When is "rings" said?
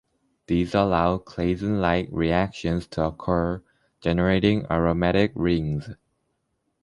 5.35-5.89